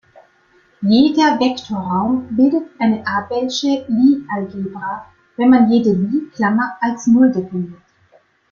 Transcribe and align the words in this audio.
Jeder 0.81 1.39
Vektorraum 1.39 2.35
bildet 2.35 2.67
eine 2.79 3.05
abelsche 3.05 3.85
Lie-Algebra, 3.87 5.05
wenn 5.37 5.51
man 5.51 5.69
jede 5.69 5.91
Lie-Klammer 5.93 6.75
als 6.81 7.05
Null 7.05 7.31
definiert. 7.31 7.79